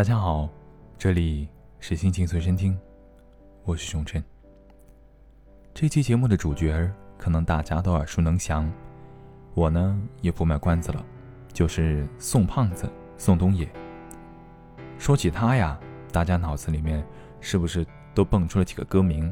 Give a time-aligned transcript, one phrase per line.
[0.00, 0.48] 大家好，
[0.96, 1.46] 这里
[1.78, 2.74] 是心情随身听，
[3.64, 4.24] 我是熊晨。
[5.74, 8.72] 这期节目的主角可能大家都耳熟能详，
[9.52, 11.04] 我呢也不卖关子了，
[11.52, 13.70] 就是宋胖子宋冬野。
[14.96, 15.78] 说起他呀，
[16.10, 17.06] 大家脑子里面
[17.38, 19.30] 是不是都蹦出了几个歌名？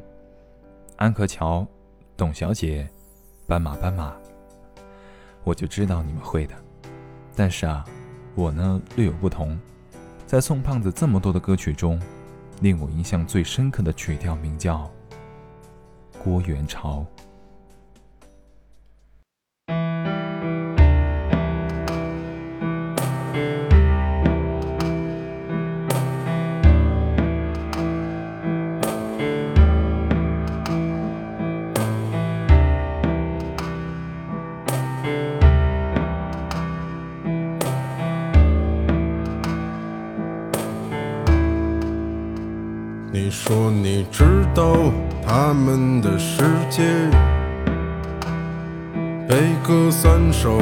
[0.96, 1.66] 安河桥、
[2.14, 2.86] 董小姐、
[3.46, 4.14] 斑马斑马。
[5.44, 6.54] 我就知道你们会的，
[7.34, 7.82] 但是啊，
[8.34, 9.58] 我呢略有不同，
[10.28, 11.98] 在宋胖子这么多的歌曲中，
[12.60, 14.80] 令我印象最深刻的曲调名叫
[16.22, 17.06] 《郭元潮》。
[43.48, 44.76] 说你知道
[45.26, 46.82] 他们的世界，
[49.26, 50.58] 悲歌三首，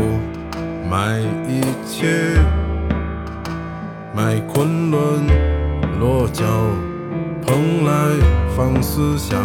[0.89, 2.39] 卖一切，
[4.15, 5.27] 卖昆仑
[5.99, 6.45] 落脚，
[7.45, 7.93] 蓬莱
[8.57, 9.37] 放思想，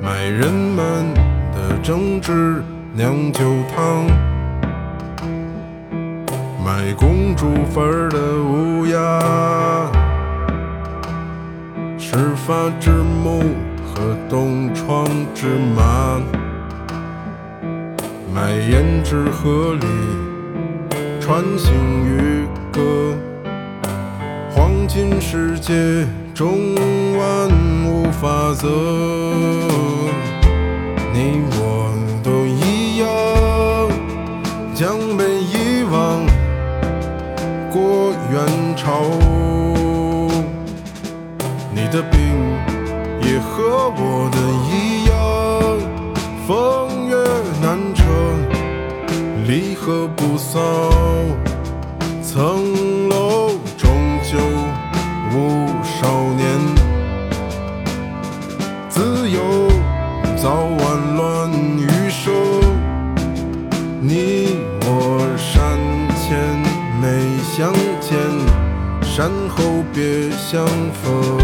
[0.00, 1.12] 卖人们
[1.52, 2.62] 的政治
[2.94, 3.44] 酿酒
[3.76, 4.06] 汤，
[6.64, 9.97] 卖公主坟的乌鸦。
[12.18, 13.44] 始发之木
[13.84, 16.20] 和东窗之马，
[18.34, 19.86] 卖胭脂河里
[21.20, 21.72] 穿行
[22.04, 23.14] 渔歌，
[24.50, 26.74] 黄金世界中
[27.16, 27.48] 万
[27.86, 28.66] 物法则，
[31.14, 31.94] 你我
[32.24, 33.06] 都一样，
[34.74, 36.26] 将被遗忘
[37.70, 39.57] 过元朝。
[41.90, 42.20] 你的病
[43.22, 44.36] 也和我的
[44.68, 45.16] 一样，
[46.46, 47.16] 风月
[47.62, 48.04] 难测，
[49.46, 50.60] 离合不骚。
[52.22, 53.88] 层楼终
[54.22, 54.36] 究
[55.32, 56.60] 无少年，
[58.90, 59.40] 自由
[60.36, 62.34] 早晚乱余生。
[64.02, 65.78] 你我山
[66.20, 66.36] 前
[67.00, 68.18] 没相见。
[69.00, 70.64] 山后别相
[71.02, 71.37] 逢。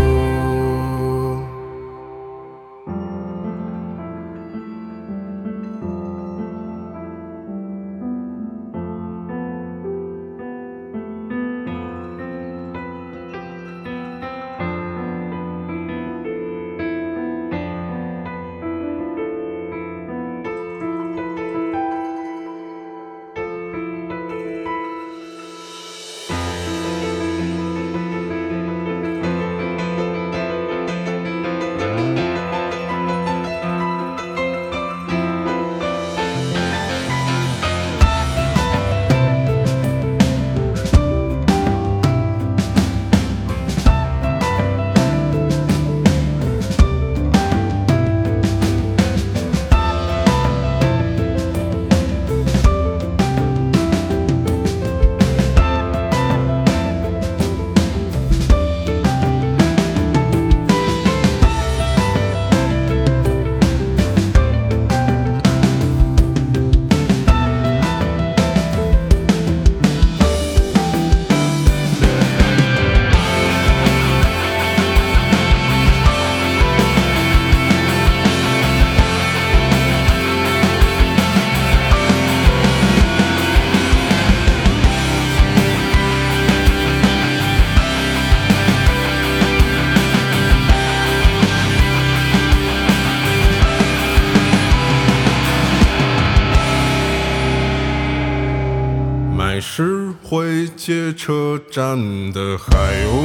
[100.34, 101.96] 石灰街车站
[102.32, 102.66] 的海
[103.06, 103.22] 鸥，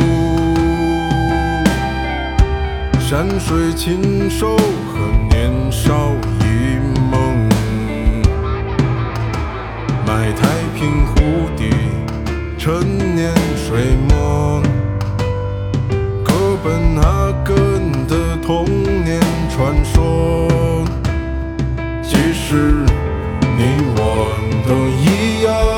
[3.00, 6.78] 山水禽兽和年少一
[7.10, 7.50] 梦，
[10.06, 11.72] 买太平湖底
[12.60, 14.62] 陈年水墨，
[16.24, 18.68] 哥本哈根的童
[19.04, 19.20] 年
[19.50, 20.48] 传说，
[22.04, 22.86] 其实
[23.58, 24.30] 你我
[24.68, 25.69] 都一样。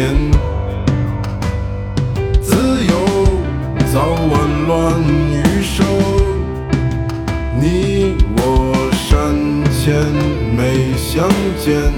[0.00, 0.30] 年，
[2.40, 2.56] 自
[2.86, 2.92] 由
[3.92, 4.32] 早晚
[4.66, 4.98] 乱
[5.28, 5.84] 余生。
[7.60, 8.40] 你我
[8.92, 9.36] 山
[9.70, 9.84] 前
[10.56, 11.92] 没相见，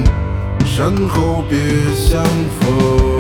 [0.67, 1.57] 山后别
[1.95, 2.25] 相
[2.59, 3.12] 逢。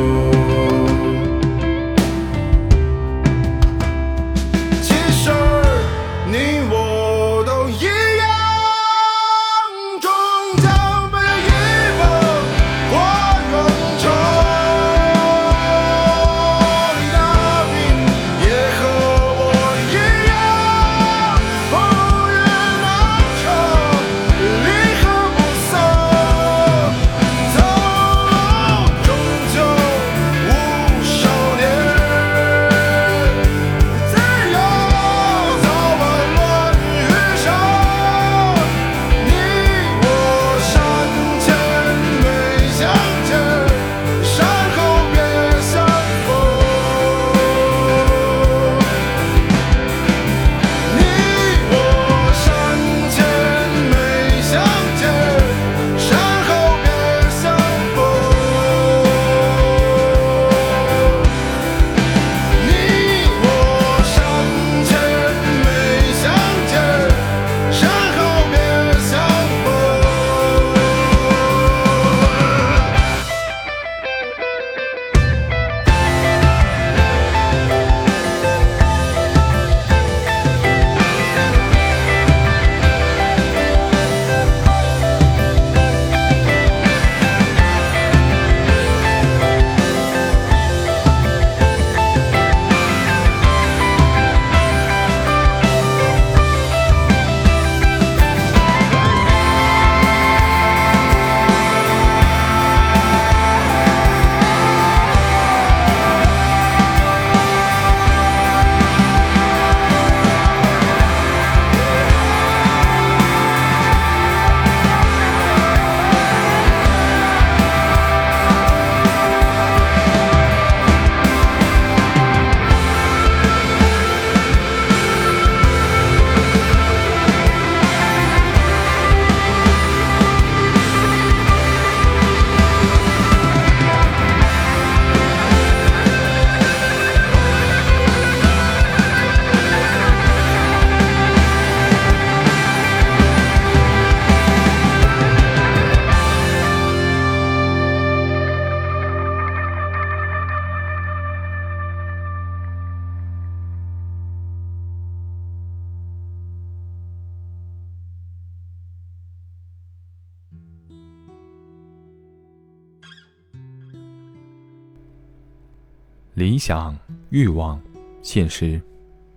[166.34, 166.98] 理想、
[167.28, 167.78] 欲望、
[168.22, 168.80] 现实，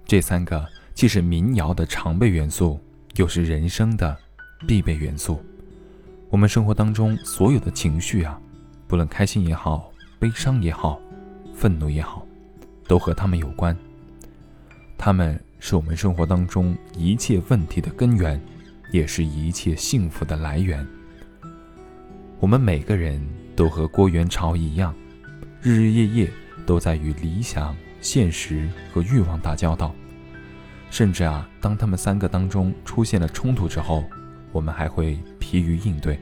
[0.06, 2.80] 这三个既是民谣的常备元素，
[3.18, 4.18] 又是人生的
[4.66, 5.44] 必备元素。
[6.30, 8.40] 我们生活当中所有的情绪啊，
[8.88, 10.98] 不论开心也好，悲伤也好，
[11.54, 12.26] 愤怒也好，
[12.88, 13.76] 都和他们有关。
[14.98, 18.42] 他们是我们生活当中一切问题的根源，
[18.94, 20.88] 也是一切幸福的来源。
[22.40, 23.22] 我们每个人
[23.54, 24.96] 都和郭元潮一样，
[25.62, 26.32] 日日夜夜
[26.66, 29.94] 都在与理想、现实和欲望打交道。
[30.92, 34.04] 甚至啊，当他们三个当中出现了冲突之后，
[34.52, 36.18] 我们还会疲于应对。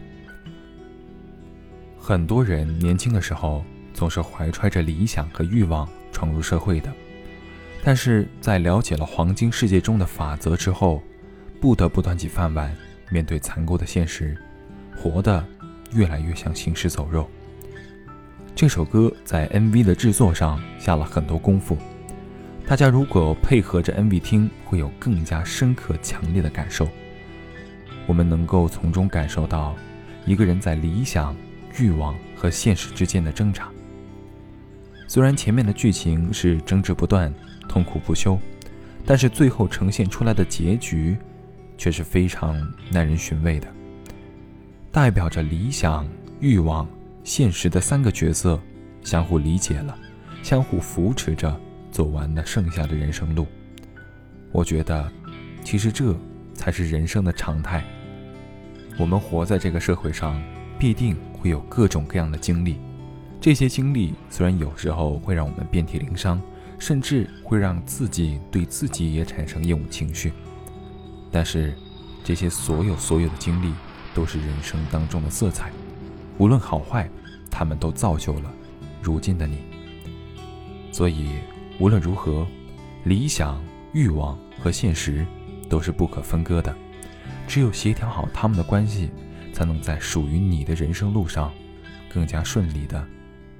[1.99, 3.63] 很多人年轻的时候
[3.93, 6.91] 总是怀揣着理想和欲望闯入社会的，
[7.83, 11.01] 但是在了解了黄金世界中的法则之后，
[11.61, 12.75] 不得不端起饭碗，
[13.09, 14.35] 面对残酷的现实，
[14.97, 15.45] 活得
[15.93, 17.29] 越来越像行尸走肉。
[18.55, 21.75] 这首歌在 MV 的制作上下了很多功夫，
[22.67, 26.87] 大家如果配合着 MV 听，会有更加深刻、强烈的感受。
[28.05, 29.75] 我们能够从中感受到
[30.25, 31.35] 一个人在理想、
[31.79, 33.67] 欲望和现实之间的挣扎。
[35.07, 37.33] 虽然前面的剧情是争执不断、
[37.67, 38.37] 痛苦不休，
[39.03, 41.17] 但是最后呈现出来的结局
[41.75, 42.55] 却是非常
[42.91, 43.67] 耐人寻味的。
[44.91, 46.07] 代表着理想、
[46.39, 46.87] 欲望、
[47.23, 48.59] 现实的三个角色
[49.03, 49.97] 相互理解了，
[50.41, 51.59] 相互扶持着
[51.91, 53.47] 走完了剩下的人生路。
[54.51, 55.11] 我觉得，
[55.63, 56.15] 其实这
[56.53, 57.83] 才是人生的常态。
[58.99, 60.41] 我们活在这个社会上，
[60.77, 62.77] 必定会有各种各样的经历。
[63.41, 66.41] 这些经历虽然有时候会让我们遍体鳞伤，
[66.77, 70.31] 甚至会让自己对自己也产生厌恶情绪，
[71.31, 71.73] 但是
[72.23, 73.73] 这些所有所有的经历
[74.13, 75.71] 都是人生当中的色彩，
[76.37, 77.09] 无论好坏，
[77.49, 78.51] 他们都造就了
[79.01, 79.59] 如今的你。
[80.91, 81.37] 所以，
[81.79, 82.45] 无论如何，
[83.03, 83.63] 理想、
[83.93, 85.25] 欲望和现实
[85.69, 86.75] 都是不可分割的。
[87.47, 89.09] 只有协调好他们的关系，
[89.51, 91.51] 才能在属于你的人生路上
[92.09, 93.05] 更加顺利的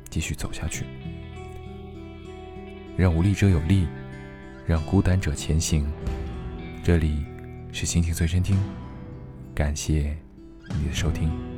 [0.10, 0.86] 继续走下去。
[2.96, 3.88] 让无力者有力，
[4.66, 5.92] 让孤单者前行。
[6.84, 7.26] 这里
[7.72, 8.58] 是心情随身听，
[9.54, 10.18] 感谢
[10.80, 11.53] 你的收听。